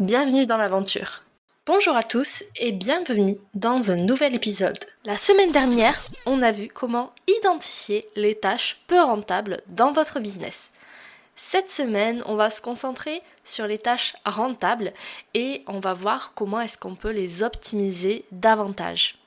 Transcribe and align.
Bienvenue 0.00 0.44
dans 0.44 0.56
l'aventure. 0.56 1.22
Bonjour 1.66 1.94
à 1.94 2.02
tous 2.02 2.42
et 2.56 2.72
bienvenue 2.72 3.38
dans 3.54 3.92
un 3.92 3.96
nouvel 3.96 4.34
épisode. 4.34 4.76
La 5.04 5.16
semaine 5.16 5.52
dernière, 5.52 5.96
on 6.26 6.42
a 6.42 6.50
vu 6.50 6.66
comment 6.66 7.10
identifier 7.28 8.04
les 8.16 8.34
tâches 8.34 8.82
peu 8.88 9.00
rentables 9.00 9.60
dans 9.68 9.92
votre 9.92 10.18
business. 10.18 10.72
Cette 11.36 11.70
semaine, 11.70 12.24
on 12.26 12.34
va 12.34 12.50
se 12.50 12.60
concentrer 12.60 13.22
sur 13.44 13.68
les 13.68 13.78
tâches 13.78 14.16
rentables 14.26 14.92
et 15.32 15.62
on 15.68 15.78
va 15.78 15.92
voir 15.92 16.32
comment 16.34 16.60
est-ce 16.60 16.76
qu'on 16.76 16.96
peut 16.96 17.12
les 17.12 17.44
optimiser 17.44 18.24
davantage. 18.32 19.20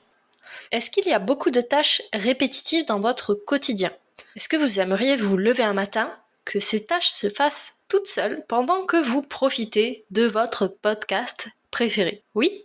Est-ce 0.70 0.90
qu'il 0.90 1.06
y 1.06 1.14
a 1.14 1.18
beaucoup 1.18 1.50
de 1.50 1.62
tâches 1.62 2.02
répétitives 2.12 2.84
dans 2.84 3.00
votre 3.00 3.32
quotidien? 3.32 3.90
Est-ce 4.36 4.50
que 4.50 4.58
vous 4.58 4.80
aimeriez 4.80 5.16
vous 5.16 5.38
lever 5.38 5.64
un 5.64 5.72
matin 5.72 6.12
que 6.44 6.60
ces 6.60 6.84
tâches 6.84 7.08
se 7.08 7.30
fassent 7.30 7.77
toutes 7.88 8.06
seules 8.06 8.44
pendant 8.48 8.84
que 8.84 9.02
vous 9.02 9.22
profitez 9.22 10.04
de 10.10 10.24
votre 10.24 10.66
podcast 10.66 11.48
préféré. 11.70 12.22
Oui? 12.34 12.64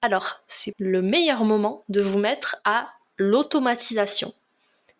Alors, 0.00 0.40
c'est 0.48 0.72
le 0.78 1.02
meilleur 1.02 1.44
moment 1.44 1.84
de 1.88 2.00
vous 2.00 2.18
mettre 2.18 2.56
à 2.64 2.88
l'automatisation, 3.18 4.34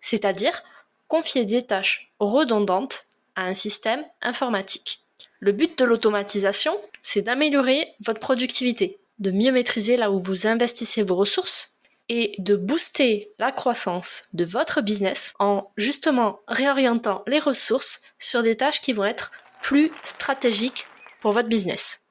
c'est-à-dire 0.01 0.63
confier 1.09 1.45
des 1.45 1.63
tâches 1.63 2.13
redondantes 2.21 3.05
à 3.35 3.47
un 3.47 3.55
système 3.55 4.05
informatique. 4.21 5.01
Le 5.41 5.53
but 5.53 5.79
de 5.79 5.85
l'automatisation, 5.85 6.79
c'est 7.03 7.23
d'améliorer 7.23 7.89
votre 8.01 8.21
productivité, 8.21 9.01
de 9.19 9.31
mieux 9.31 9.51
maîtriser 9.51 9.97
là 9.97 10.11
où 10.11 10.21
vous 10.21 10.47
investissez 10.47 11.03
vos 11.03 11.17
ressources 11.17 11.77
et 12.09 12.35
de 12.39 12.57
booster 12.57 13.33
la 13.39 13.53
croissance 13.53 14.25
de 14.35 14.45
votre 14.45 14.83
business 14.83 15.35
en 15.39 15.71
justement 15.77 16.41
réorientant 16.47 17.23
les 17.27 17.39
ressources 17.39 18.03
sur 18.19 18.43
des 18.43 18.57
tâches 18.57 18.81
qui 18.81 18.93
vont 18.93 19.05
être 19.05 19.33
plus 19.63 19.91
stratégiques 20.03 20.87
pour 21.21 21.33
votre 21.33 21.49
business. 21.49 22.03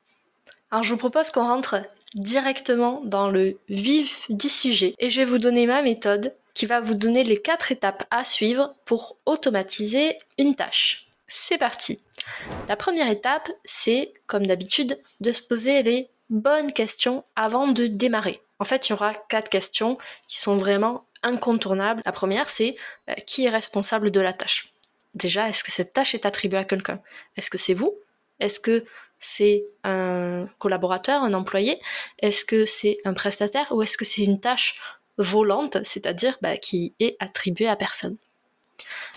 Alors 0.72 0.84
je 0.84 0.92
vous 0.92 0.98
propose 0.98 1.30
qu'on 1.30 1.44
rentre 1.44 1.78
directement 2.16 3.02
dans 3.04 3.30
le 3.30 3.58
vif 3.70 4.26
du 4.30 4.50
sujet 4.50 4.96
et 5.00 5.10
je 5.10 5.22
vais 5.22 5.26
vous 5.26 5.38
donner 5.38 5.68
ma 5.68 5.82
méthode 5.82 6.34
qui 6.54 6.66
va 6.66 6.82
vous 6.82 6.96
donner 6.96 7.24
les 7.24 7.42
quatre 7.42 7.72
étapes 7.72 8.04
à 8.10 8.24
suivre 8.24 8.76
pour 8.86 9.18
automatiser 9.26 10.18
une 10.38 10.56
tâche. 10.56 11.08
C'est 11.28 11.58
parti. 11.58 12.00
La 12.68 12.76
première 12.76 13.10
étape, 13.10 13.50
c'est 13.64 14.14
comme 14.28 14.46
d'habitude 14.46 15.00
de 15.22 15.32
se 15.32 15.42
poser 15.44 15.82
les 15.84 16.10
bonnes 16.30 16.74
questions 16.74 17.24
avant 17.36 17.68
de 17.68 17.88
démarrer. 17.88 18.42
En 18.60 18.66
fait, 18.66 18.88
il 18.88 18.92
y 18.92 18.94
aura 18.94 19.14
quatre 19.14 19.50
questions 19.50 19.98
qui 20.28 20.40
sont 20.40 20.58
vraiment 20.58 21.06
incontournables. 21.24 22.02
La 22.06 22.12
première, 22.12 22.50
c'est 22.50 22.76
euh, 23.10 23.14
qui 23.26 23.46
est 23.46 23.50
responsable 23.50 24.12
de 24.12 24.20
la 24.20 24.34
tâche? 24.34 24.71
Déjà, 25.14 25.50
est-ce 25.50 25.64
que 25.64 25.72
cette 25.72 25.94
tâche 25.94 26.16
est 26.16 26.26
attribuée 26.26 26.60
à 26.60 26.64
quelqu'un? 26.64 27.02
Est-ce 27.36 27.50
que 27.50 27.58
c'est 27.58 27.74
vous? 27.74 27.98
Est-ce 28.40 28.60
que 28.60 28.86
c'est 29.20 29.66
un 29.84 30.48
collaborateur, 30.58 31.24
un 31.24 31.34
employé? 31.34 31.80
Est-ce 32.20 32.46
que 32.46 32.66
c'est 32.66 32.98
un 33.06 33.14
prestataire? 33.14 33.72
Ou 33.72 33.84
est-ce 33.84 33.98
que 33.98 34.06
c'est 34.06 34.24
une 34.24 34.40
tâche 34.40 34.82
volante, 35.18 35.78
c'est-à-dire 35.84 36.38
bah, 36.42 36.58
qui 36.58 36.96
est 37.00 37.18
attribuée 37.20 37.68
à 37.68 37.76
personne? 37.76 38.18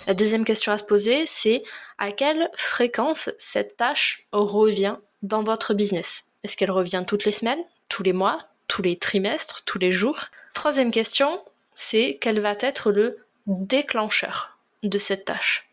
La 0.07 0.15
deuxième 0.15 0.45
question 0.45 0.73
à 0.73 0.79
se 0.79 0.85
poser, 0.85 1.27
c'est 1.27 1.63
à 1.99 2.13
quelle 2.13 2.51
fréquence 2.55 3.31
cette 3.39 3.77
tâche 3.77 4.27
revient 4.33 4.97
dans 5.23 5.43
votre 5.43 5.75
business? 5.75 6.27
Est-ce 6.43 6.57
qu'elle 6.57 6.71
revient 6.71 7.05
toutes 7.07 7.25
les 7.25 7.33
semaines, 7.33 7.65
tous 7.89 8.03
les 8.03 8.13
mois, 8.13 8.47
tous 8.69 8.83
les 8.83 8.99
trimestres, 8.99 9.63
tous 9.65 9.79
les 9.79 9.93
jours? 9.93 10.27
Troisième 10.53 10.91
question, 10.91 11.43
c'est 11.75 12.19
quel 12.21 12.41
va 12.41 12.55
être 12.61 12.93
le 12.93 13.19
déclencheur 13.47 14.59
de 14.83 14.99
cette 14.99 15.25
tâche? 15.25 15.67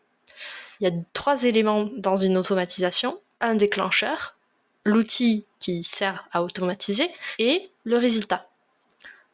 Il 0.82 0.88
y 0.88 0.90
a 0.90 1.00
trois 1.12 1.44
éléments 1.44 1.88
dans 1.96 2.16
une 2.16 2.36
automatisation. 2.36 3.20
Un 3.40 3.54
déclencheur, 3.54 4.34
l'outil 4.84 5.46
qui 5.60 5.84
sert 5.84 6.26
à 6.32 6.42
automatiser, 6.42 7.08
et 7.38 7.70
le 7.84 7.98
résultat. 7.98 8.48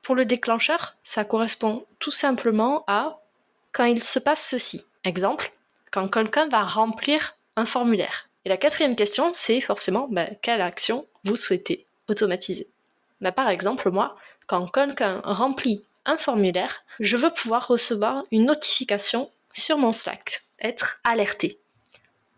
Pour 0.02 0.14
le 0.14 0.26
déclencheur, 0.26 0.96
ça 1.04 1.24
correspond 1.24 1.86
tout 2.00 2.10
simplement 2.10 2.84
à 2.86 3.22
quand 3.72 3.86
il 3.86 4.02
se 4.02 4.18
passe 4.18 4.46
ceci. 4.46 4.84
Exemple, 5.04 5.50
quand 5.90 6.08
quelqu'un 6.08 6.48
va 6.48 6.62
remplir 6.62 7.34
un 7.56 7.64
formulaire. 7.64 8.28
Et 8.44 8.50
la 8.50 8.58
quatrième 8.58 8.94
question, 8.94 9.30
c'est 9.32 9.62
forcément 9.62 10.06
ben, 10.10 10.36
quelle 10.42 10.60
action 10.60 11.06
vous 11.24 11.36
souhaitez 11.36 11.86
automatiser. 12.08 12.68
Bah, 13.22 13.32
par 13.32 13.48
exemple, 13.48 13.90
moi, 13.90 14.16
quand 14.46 14.66
quelqu'un 14.66 15.22
remplit 15.24 15.82
un 16.04 16.18
formulaire, 16.18 16.82
je 17.00 17.16
veux 17.16 17.32
pouvoir 17.32 17.68
recevoir 17.68 18.24
une 18.32 18.44
notification 18.44 19.30
sur 19.54 19.78
mon 19.78 19.92
Slack, 19.92 20.42
être 20.60 21.00
alerté. 21.04 21.58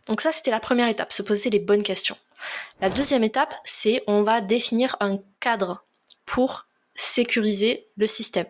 Donc 0.06 0.20
ça, 0.20 0.32
c'était 0.32 0.50
la 0.50 0.60
première 0.60 0.88
étape, 0.88 1.12
se 1.12 1.22
poser 1.22 1.50
les 1.50 1.58
bonnes 1.58 1.82
questions. 1.82 2.16
La 2.80 2.90
deuxième 2.90 3.24
étape, 3.24 3.54
c'est 3.64 4.02
on 4.06 4.22
va 4.22 4.40
définir 4.40 4.96
un 5.00 5.18
cadre 5.40 5.84
pour 6.26 6.66
sécuriser 6.94 7.86
le 7.96 8.06
système. 8.06 8.46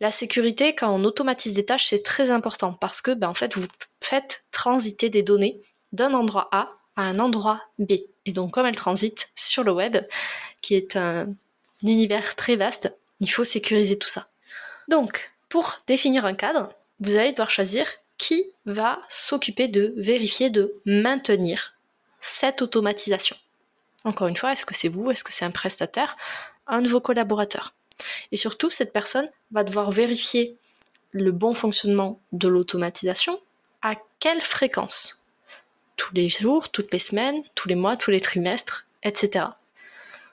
La 0.00 0.10
sécurité, 0.10 0.74
quand 0.74 0.94
on 0.94 1.04
automatise 1.04 1.54
des 1.54 1.64
tâches, 1.64 1.86
c'est 1.88 2.02
très 2.02 2.30
important 2.30 2.74
parce 2.74 3.00
que, 3.00 3.12
ben, 3.12 3.28
en 3.28 3.34
fait, 3.34 3.56
vous 3.56 3.66
faites 4.00 4.44
transiter 4.50 5.08
des 5.08 5.22
données 5.22 5.60
d'un 5.92 6.12
endroit 6.12 6.48
A 6.52 6.72
à 6.96 7.02
un 7.02 7.18
endroit 7.18 7.62
B. 7.78 7.92
Et 8.26 8.32
donc, 8.32 8.52
comme 8.52 8.66
elles 8.66 8.76
transitent 8.76 9.30
sur 9.34 9.64
le 9.64 9.72
web, 9.72 9.96
qui 10.60 10.74
est 10.74 10.96
un, 10.96 11.26
univers 11.82 12.36
très 12.36 12.56
vaste, 12.56 12.94
il 13.20 13.30
faut 13.30 13.44
sécuriser 13.44 13.98
tout 13.98 14.08
ça. 14.08 14.28
Donc, 14.88 15.32
pour 15.48 15.80
définir 15.86 16.24
un 16.24 16.34
cadre, 16.34 16.72
vous 17.00 17.16
allez 17.16 17.32
devoir 17.32 17.50
choisir 17.50 17.86
qui 18.18 18.44
va 18.64 19.00
s'occuper 19.08 19.68
de 19.68 19.94
vérifier, 19.96 20.50
de 20.50 20.72
maintenir 20.84 21.74
cette 22.20 22.62
automatisation? 22.62 23.36
Encore 24.04 24.28
une 24.28 24.36
fois, 24.36 24.52
est-ce 24.52 24.66
que 24.66 24.74
c'est 24.74 24.88
vous, 24.88 25.10
est-ce 25.10 25.24
que 25.24 25.32
c'est 25.32 25.44
un 25.44 25.50
prestataire, 25.50 26.16
un 26.66 26.82
de 26.82 26.88
vos 26.88 27.00
collaborateurs? 27.00 27.74
Et 28.32 28.36
surtout, 28.36 28.70
cette 28.70 28.92
personne 28.92 29.28
va 29.50 29.64
devoir 29.64 29.90
vérifier 29.90 30.56
le 31.12 31.32
bon 31.32 31.54
fonctionnement 31.54 32.20
de 32.32 32.48
l'automatisation 32.48 33.40
à 33.82 33.94
quelle 34.20 34.42
fréquence? 34.42 35.24
Tous 35.96 36.14
les 36.14 36.28
jours, 36.28 36.70
toutes 36.70 36.92
les 36.92 36.98
semaines, 36.98 37.42
tous 37.54 37.68
les 37.68 37.74
mois, 37.74 37.96
tous 37.96 38.10
les 38.10 38.20
trimestres, 38.20 38.86
etc. 39.02 39.46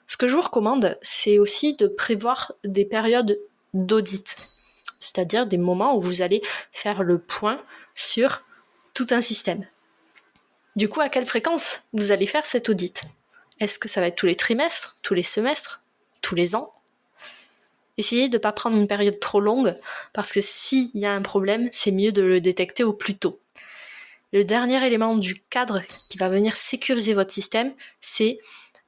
Ce 0.06 0.16
que 0.16 0.28
je 0.28 0.34
vous 0.34 0.42
recommande, 0.42 0.98
c'est 1.00 1.38
aussi 1.38 1.74
de 1.74 1.86
prévoir 1.86 2.52
des 2.64 2.84
périodes 2.84 3.38
d'audit, 3.72 4.36
c'est-à-dire 5.04 5.46
des 5.46 5.58
moments 5.58 5.96
où 5.96 6.00
vous 6.00 6.22
allez 6.22 6.42
faire 6.72 7.02
le 7.02 7.18
point 7.18 7.62
sur 7.94 8.44
tout 8.94 9.06
un 9.10 9.20
système. 9.22 9.66
Du 10.76 10.88
coup, 10.88 11.00
à 11.00 11.08
quelle 11.08 11.26
fréquence 11.26 11.84
vous 11.92 12.10
allez 12.10 12.26
faire 12.26 12.46
cet 12.46 12.68
audit? 12.68 13.02
Est-ce 13.60 13.78
que 13.78 13.88
ça 13.88 14.00
va 14.00 14.08
être 14.08 14.16
tous 14.16 14.26
les 14.26 14.34
trimestres, 14.34 14.96
tous 15.02 15.14
les 15.14 15.22
semestres, 15.22 15.84
tous 16.20 16.34
les 16.34 16.56
ans? 16.56 16.72
Essayez 17.96 18.28
de 18.28 18.36
ne 18.36 18.42
pas 18.42 18.52
prendre 18.52 18.76
une 18.76 18.88
période 18.88 19.20
trop 19.20 19.40
longue, 19.40 19.78
parce 20.12 20.32
que 20.32 20.40
s'il 20.40 20.90
y 20.94 21.06
a 21.06 21.12
un 21.12 21.22
problème, 21.22 21.68
c'est 21.70 21.92
mieux 21.92 22.10
de 22.10 22.22
le 22.22 22.40
détecter 22.40 22.82
au 22.82 22.92
plus 22.92 23.16
tôt. 23.16 23.38
Le 24.32 24.42
dernier 24.42 24.84
élément 24.84 25.14
du 25.14 25.40
cadre 25.48 25.80
qui 26.08 26.18
va 26.18 26.28
venir 26.28 26.56
sécuriser 26.56 27.14
votre 27.14 27.32
système, 27.32 27.72
c'est 28.00 28.40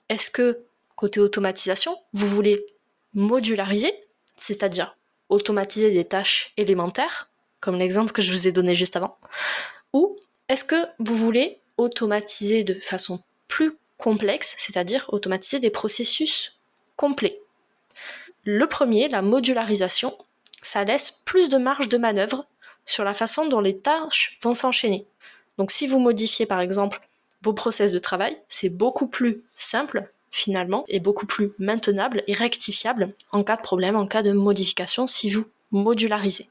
est-ce 0.09 0.31
que 0.31 0.67
Côté 0.97 1.21
automatisation, 1.21 1.95
vous 2.15 2.27
voulez 2.27 2.65
modulariser, 3.13 3.93
c'est-à-dire 4.35 4.96
automatiser 5.29 5.91
des 5.91 6.05
tâches 6.05 6.53
élémentaires, 6.57 7.29
comme 7.61 7.79
l'exemple 7.79 8.13
que 8.13 8.23
je 8.23 8.33
vous 8.33 8.47
ai 8.47 8.53
donné 8.53 8.75
juste 8.75 8.97
avant, 8.97 9.19
ou 9.93 10.17
est-ce 10.49 10.65
que 10.65 10.87
vous 10.99 11.17
voulez 11.17 11.61
automatiser 11.77 12.65
de 12.65 12.75
façon 12.75 13.23
plus 13.49 13.77
complexe, 13.99 14.55
c'est-à-dire 14.59 15.07
automatiser 15.09 15.59
des 15.59 15.71
processus 15.71 16.59
complets? 16.97 17.41
Le 18.45 18.67
premier, 18.67 19.09
la 19.09 19.23
modularisation, 19.23 20.17
ça 20.63 20.85
laisse 20.85 21.11
plus 21.25 21.49
de 21.49 21.57
marge 21.57 21.89
de 21.89 21.99
manœuvre 21.99 22.47
sur 22.85 23.03
la 23.03 23.15
façon 23.15 23.47
dont 23.47 23.61
les 23.61 23.79
tâches 23.79 24.39
vont 24.43 24.55
s'enchaîner. 24.55 25.07
Donc 25.59 25.71
si 25.71 25.87
vous 25.87 25.99
modifiez 25.99 26.47
par 26.47 26.61
exemple 26.61 27.01
vos 27.43 27.53
process 27.53 27.93
de 27.93 27.99
travail, 27.99 28.41
c'est 28.49 28.69
beaucoup 28.69 29.09
plus 29.09 29.43
simple 29.55 30.09
finalement, 30.37 30.85
est 30.89 31.01
beaucoup 31.01 31.27
plus 31.27 31.53
maintenable 31.59 32.23
et 32.27 32.35
rectifiable 32.35 33.15
en 33.33 33.43
cas 33.43 33.57
de 33.57 33.63
problème, 33.63 33.97
en 33.97 34.07
cas 34.07 34.23
de 34.23 34.33
modification, 34.33 35.07
si 35.07 35.31
vous 35.31 35.47
modularisez. 35.71 36.49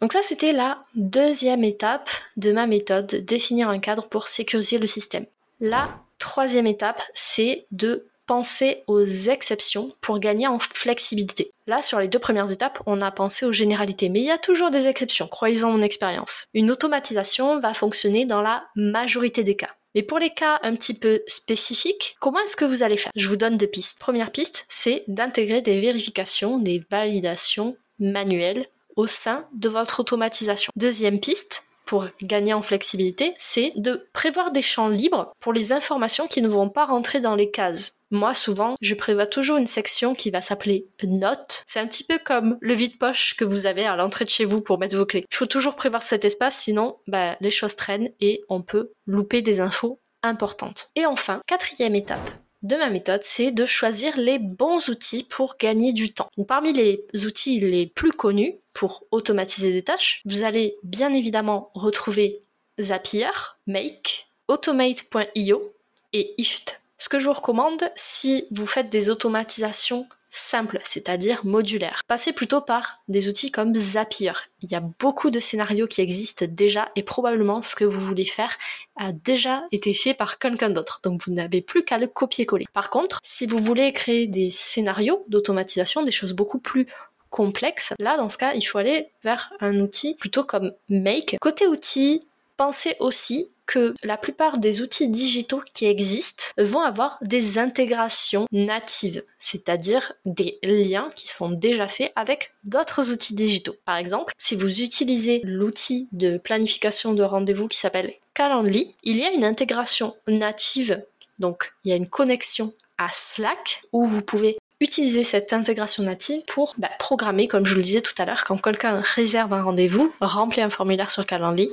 Donc 0.00 0.12
ça, 0.12 0.20
c'était 0.22 0.52
la 0.52 0.82
deuxième 0.94 1.64
étape 1.64 2.10
de 2.36 2.52
ma 2.52 2.66
méthode, 2.66 3.06
définir 3.06 3.68
un 3.68 3.78
cadre 3.78 4.08
pour 4.08 4.28
sécuriser 4.28 4.78
le 4.78 4.86
système. 4.86 5.26
La 5.60 6.00
troisième 6.18 6.66
étape, 6.66 7.00
c'est 7.14 7.66
de 7.70 8.06
penser 8.26 8.82
aux 8.86 9.04
exceptions 9.04 9.94
pour 10.00 10.18
gagner 10.18 10.46
en 10.46 10.58
flexibilité. 10.58 11.52
Là, 11.66 11.82
sur 11.82 12.00
les 12.00 12.08
deux 12.08 12.18
premières 12.18 12.50
étapes, 12.50 12.80
on 12.86 13.00
a 13.00 13.10
pensé 13.10 13.46
aux 13.46 13.52
généralités, 13.52 14.08
mais 14.08 14.20
il 14.20 14.26
y 14.26 14.30
a 14.30 14.38
toujours 14.38 14.70
des 14.70 14.86
exceptions, 14.86 15.28
croyez-en 15.28 15.70
mon 15.70 15.82
expérience. 15.82 16.46
Une 16.54 16.70
automatisation 16.70 17.60
va 17.60 17.74
fonctionner 17.74 18.24
dans 18.24 18.40
la 18.40 18.64
majorité 18.74 19.42
des 19.42 19.56
cas. 19.56 19.74
Mais 19.94 20.02
pour 20.02 20.18
les 20.18 20.30
cas 20.30 20.58
un 20.62 20.74
petit 20.74 20.94
peu 20.94 21.22
spécifiques, 21.26 22.16
comment 22.20 22.38
est-ce 22.40 22.56
que 22.56 22.64
vous 22.64 22.82
allez 22.82 22.96
faire? 22.96 23.12
Je 23.14 23.28
vous 23.28 23.36
donne 23.36 23.56
deux 23.56 23.66
pistes. 23.66 23.98
Première 23.98 24.32
piste, 24.32 24.66
c'est 24.68 25.04
d'intégrer 25.08 25.60
des 25.60 25.80
vérifications, 25.80 26.58
des 26.58 26.84
validations 26.90 27.76
manuelles 27.98 28.66
au 28.96 29.06
sein 29.06 29.46
de 29.54 29.68
votre 29.68 30.00
automatisation. 30.00 30.72
Deuxième 30.76 31.20
piste, 31.20 31.66
pour 31.92 32.06
gagner 32.22 32.54
en 32.54 32.62
flexibilité, 32.62 33.34
c'est 33.36 33.74
de 33.76 34.08
prévoir 34.14 34.50
des 34.50 34.62
champs 34.62 34.88
libres 34.88 35.30
pour 35.40 35.52
les 35.52 35.74
informations 35.74 36.26
qui 36.26 36.40
ne 36.40 36.48
vont 36.48 36.70
pas 36.70 36.86
rentrer 36.86 37.20
dans 37.20 37.34
les 37.34 37.50
cases. 37.50 37.98
Moi, 38.10 38.32
souvent, 38.32 38.76
je 38.80 38.94
prévois 38.94 39.26
toujours 39.26 39.58
une 39.58 39.66
section 39.66 40.14
qui 40.14 40.30
va 40.30 40.40
s'appeler 40.40 40.86
notes. 41.06 41.62
C'est 41.66 41.80
un 41.80 41.86
petit 41.86 42.04
peu 42.04 42.18
comme 42.24 42.56
le 42.62 42.72
vide-poche 42.72 43.34
que 43.34 43.44
vous 43.44 43.66
avez 43.66 43.84
à 43.84 43.94
l'entrée 43.96 44.24
de 44.24 44.30
chez 44.30 44.46
vous 44.46 44.62
pour 44.62 44.78
mettre 44.78 44.96
vos 44.96 45.04
clés. 45.04 45.26
Il 45.30 45.36
faut 45.36 45.44
toujours 45.44 45.76
prévoir 45.76 46.02
cet 46.02 46.24
espace, 46.24 46.56
sinon, 46.56 46.96
bah, 47.08 47.36
les 47.42 47.50
choses 47.50 47.76
traînent 47.76 48.08
et 48.22 48.42
on 48.48 48.62
peut 48.62 48.92
louper 49.06 49.42
des 49.42 49.60
infos 49.60 50.00
importantes. 50.22 50.88
Et 50.96 51.04
enfin, 51.04 51.42
quatrième 51.46 51.94
étape, 51.94 52.30
de 52.62 52.76
ma 52.76 52.90
méthode, 52.90 53.22
c'est 53.24 53.50
de 53.50 53.66
choisir 53.66 54.16
les 54.16 54.38
bons 54.38 54.88
outils 54.88 55.24
pour 55.24 55.56
gagner 55.58 55.92
du 55.92 56.12
temps. 56.12 56.28
parmi 56.46 56.72
les 56.72 57.04
outils 57.26 57.60
les 57.60 57.86
plus 57.86 58.12
connus 58.12 58.54
pour 58.72 59.04
automatiser 59.10 59.72
des 59.72 59.82
tâches, 59.82 60.22
vous 60.24 60.44
allez 60.44 60.76
bien 60.82 61.12
évidemment 61.12 61.70
retrouver 61.74 62.42
Zapier, 62.80 63.30
Make, 63.66 64.28
Automate.io 64.48 65.72
et 66.12 66.34
Ift. 66.38 66.81
Ce 67.02 67.08
que 67.08 67.18
je 67.18 67.26
vous 67.26 67.32
recommande 67.32 67.82
si 67.96 68.46
vous 68.52 68.64
faites 68.64 68.88
des 68.88 69.10
automatisations 69.10 70.06
simples, 70.30 70.80
c'est-à-dire 70.84 71.44
modulaires, 71.44 72.02
passez 72.06 72.32
plutôt 72.32 72.60
par 72.60 73.02
des 73.08 73.26
outils 73.26 73.50
comme 73.50 73.74
Zapier. 73.74 74.34
Il 74.60 74.70
y 74.70 74.76
a 74.76 74.82
beaucoup 75.00 75.30
de 75.30 75.40
scénarios 75.40 75.88
qui 75.88 76.00
existent 76.00 76.46
déjà 76.48 76.92
et 76.94 77.02
probablement 77.02 77.60
ce 77.64 77.74
que 77.74 77.84
vous 77.84 77.98
voulez 77.98 78.24
faire 78.24 78.56
a 78.94 79.10
déjà 79.10 79.64
été 79.72 79.94
fait 79.94 80.14
par 80.14 80.38
quelqu'un 80.38 80.70
d'autre. 80.70 81.00
Donc 81.02 81.22
vous 81.26 81.32
n'avez 81.32 81.60
plus 81.60 81.84
qu'à 81.84 81.98
le 81.98 82.06
copier-coller. 82.06 82.66
Par 82.72 82.88
contre, 82.88 83.18
si 83.24 83.46
vous 83.46 83.58
voulez 83.58 83.92
créer 83.92 84.28
des 84.28 84.52
scénarios 84.52 85.24
d'automatisation, 85.26 86.04
des 86.04 86.12
choses 86.12 86.34
beaucoup 86.34 86.60
plus 86.60 86.86
complexes, 87.30 87.94
là 87.98 88.16
dans 88.16 88.28
ce 88.28 88.38
cas, 88.38 88.54
il 88.54 88.62
faut 88.62 88.78
aller 88.78 89.08
vers 89.24 89.52
un 89.58 89.80
outil 89.80 90.14
plutôt 90.14 90.44
comme 90.44 90.72
Make. 90.88 91.36
Côté 91.40 91.66
outils, 91.66 92.28
pensez 92.56 92.94
aussi 93.00 93.51
que 93.66 93.94
la 94.02 94.16
plupart 94.16 94.58
des 94.58 94.82
outils 94.82 95.08
digitaux 95.08 95.62
qui 95.72 95.86
existent 95.86 96.44
vont 96.58 96.80
avoir 96.80 97.18
des 97.22 97.58
intégrations 97.58 98.46
natives, 98.52 99.22
c'est-à-dire 99.38 100.12
des 100.24 100.58
liens 100.62 101.10
qui 101.14 101.28
sont 101.28 101.50
déjà 101.50 101.86
faits 101.86 102.12
avec 102.16 102.52
d'autres 102.64 103.12
outils 103.12 103.34
digitaux. 103.34 103.76
Par 103.84 103.96
exemple, 103.96 104.32
si 104.38 104.56
vous 104.56 104.82
utilisez 104.82 105.40
l'outil 105.44 106.08
de 106.12 106.38
planification 106.38 107.14
de 107.14 107.22
rendez-vous 107.22 107.68
qui 107.68 107.78
s'appelle 107.78 108.14
Calendly, 108.34 108.94
il 109.02 109.18
y 109.18 109.24
a 109.24 109.32
une 109.32 109.44
intégration 109.44 110.16
native, 110.26 111.02
donc 111.38 111.72
il 111.84 111.90
y 111.90 111.92
a 111.92 111.96
une 111.96 112.08
connexion 112.08 112.72
à 112.98 113.08
Slack 113.12 113.82
où 113.92 114.06
vous 114.06 114.22
pouvez 114.22 114.56
utiliser 114.82 115.22
cette 115.22 115.52
intégration 115.52 116.02
native 116.02 116.42
pour 116.46 116.74
bah, 116.76 116.90
programmer, 116.98 117.48
comme 117.48 117.64
je 117.64 117.72
vous 117.72 117.78
le 117.78 117.84
disais 117.84 118.00
tout 118.00 118.14
à 118.18 118.24
l'heure, 118.24 118.44
quand 118.44 118.58
quelqu'un 118.58 119.00
réserve 119.00 119.54
un 119.54 119.62
rendez-vous, 119.62 120.12
remplit 120.20 120.60
un 120.60 120.70
formulaire 120.70 121.10
sur 121.10 121.24
Calendly, 121.24 121.70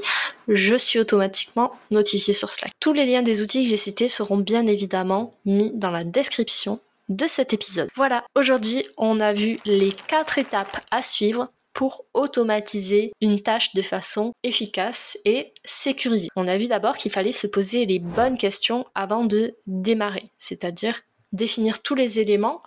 je 0.48 0.76
suis 0.76 1.00
automatiquement 1.00 1.74
notifié 1.92 2.34
sur 2.34 2.52
Slack. 2.52 2.72
Tous 2.80 2.94
les 2.94 3.06
liens 3.06 3.24
des 3.24 3.42
outils 3.42 3.64
que 3.64 3.70
j'ai 3.70 3.78
cités 3.78 4.10
seront 4.10 4.38
bien 4.38 4.68
évidemment 4.68 5.34
mis 5.46 5.72
dans 5.74 5.92
la 5.92 6.04
description 6.04 6.80
de 7.10 7.26
cet 7.26 7.54
épisode. 7.54 7.90
Voilà, 7.96 8.24
aujourd'hui 8.36 8.86
on 8.96 9.20
a 9.20 9.34
vu 9.34 9.60
les 9.66 9.92
quatre 10.08 10.38
étapes 10.38 10.80
à 10.92 11.02
suivre 11.02 11.50
pour 11.74 12.06
automatiser 12.14 13.14
une 13.22 13.42
tâche 13.42 13.74
de 13.74 13.82
façon 13.82 14.34
efficace 14.44 15.18
et 15.26 15.54
sécurisée. 15.66 16.30
On 16.36 16.48
a 16.48 16.58
vu 16.58 16.68
d'abord 16.68 16.98
qu'il 16.98 17.12
fallait 17.12 17.32
se 17.32 17.48
poser 17.48 17.86
les 17.86 18.00
bonnes 18.00 18.38
questions 18.38 18.86
avant 18.94 19.24
de 19.24 19.56
démarrer, 19.66 20.30
c'est-à-dire 20.38 21.02
définir 21.32 21.82
tous 21.82 21.96
les 21.96 22.20
éléments 22.20 22.62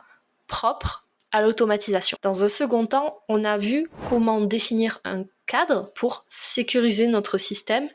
propre 0.53 1.07
à 1.33 1.41
l'automatisation. 1.41 2.19
Dans 2.21 2.45
un 2.45 2.51
second 2.51 2.85
temps, 2.85 3.23
on 3.31 3.43
a 3.43 3.57
vu 3.57 3.89
comment 4.11 4.43
définir 4.43 5.01
un 5.05 5.25
cadre 5.47 5.91
pour 5.95 6.27
sécuriser 6.29 7.07
notre 7.07 7.39
système 7.39 7.89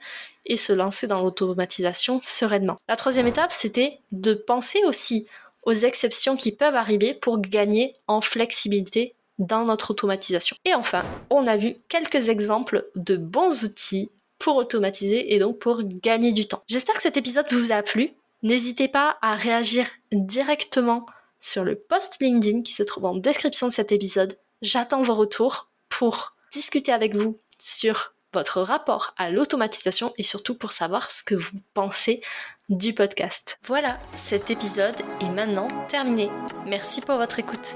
et 0.48 0.58
se 0.58 0.74
lancer 0.74 1.06
dans 1.06 1.22
l'automatisation 1.22 2.20
sereinement. 2.24 2.78
La 2.90 2.96
troisième 2.96 3.28
étape, 3.28 3.52
c'était 3.52 4.00
de 4.12 4.34
penser 4.34 4.82
aussi 4.86 5.28
aux 5.64 5.74
exceptions 5.74 6.36
qui 6.36 6.52
peuvent 6.52 6.76
arriver 6.76 7.14
pour 7.14 7.40
gagner 7.40 7.96
en 8.08 8.22
flexibilité 8.22 9.14
dans 9.38 9.64
notre 9.64 9.92
automatisation. 9.92 10.56
Et 10.66 10.74
enfin, 10.74 11.06
on 11.30 11.46
a 11.46 11.58
vu 11.58 11.76
quelques 11.90 12.30
exemples 12.30 12.90
de 12.96 13.18
bons 13.18 13.66
outils 13.66 14.10
pour 14.40 14.56
automatiser 14.56 15.36
et 15.36 15.38
donc 15.38 15.60
pour 15.60 15.84
gagner 15.84 16.32
du 16.32 16.48
temps. 16.48 16.64
J'espère 16.68 16.96
que 16.96 17.04
cet 17.04 17.18
épisode 17.18 17.52
vous 17.52 17.72
a 17.72 17.84
plu. 17.84 18.14
N'hésitez 18.42 18.88
pas 18.88 19.18
à 19.22 19.36
réagir 19.36 19.86
directement 20.12 21.06
sur 21.40 21.64
le 21.64 21.76
post 21.76 22.18
LinkedIn 22.20 22.62
qui 22.62 22.74
se 22.74 22.84
trouve 22.84 23.06
en 23.06 23.16
description 23.16 23.68
de 23.68 23.74
cet 23.74 23.92
épisode. 23.92 24.38
J'attends 24.62 25.02
vos 25.02 25.14
retours 25.14 25.70
pour 25.90 26.36
discuter 26.52 26.92
avec 26.92 27.16
vous 27.16 27.40
sur 27.60 28.14
votre 28.34 28.62
rapport 28.62 29.14
à 29.18 29.30
l'automatisation 29.32 30.14
et 30.18 30.24
surtout 30.24 30.56
pour 30.56 30.72
savoir 30.72 31.12
ce 31.12 31.24
que 31.24 31.36
vous 31.36 31.58
pensez 31.74 32.22
du 32.70 32.94
podcast. 32.94 33.58
Voilà, 33.66 33.98
cet 34.16 34.52
épisode 34.52 34.98
est 35.22 35.30
maintenant 35.30 35.68
terminé. 35.88 36.30
Merci 36.66 37.02
pour 37.02 37.16
votre 37.16 37.40
écoute. 37.40 37.76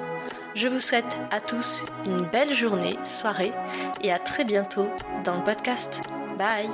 Je 0.53 0.67
vous 0.67 0.81
souhaite 0.81 1.17
à 1.31 1.39
tous 1.39 1.83
une 2.05 2.29
belle 2.29 2.53
journée, 2.53 2.97
soirée 3.05 3.53
et 4.01 4.11
à 4.11 4.19
très 4.19 4.43
bientôt 4.43 4.87
dans 5.23 5.37
le 5.37 5.43
podcast. 5.43 6.01
Bye 6.37 6.69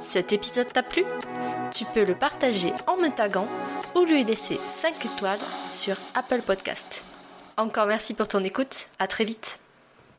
Cet 0.00 0.32
épisode 0.32 0.72
t'a 0.72 0.82
plu? 0.82 1.04
Tu 1.74 1.84
peux 1.84 2.04
le 2.04 2.14
partager 2.14 2.72
en 2.86 2.96
me 2.96 3.08
taguant 3.08 3.48
ou 3.96 4.04
lui 4.04 4.24
laisser 4.24 4.58
5 4.58 5.06
étoiles 5.06 5.38
sur 5.72 5.96
Apple 6.14 6.42
Podcast. 6.42 7.02
Encore 7.56 7.86
merci 7.86 8.12
pour 8.14 8.28
ton 8.28 8.42
écoute, 8.42 8.88
à 8.98 9.06
très 9.06 9.24
vite 9.24 9.58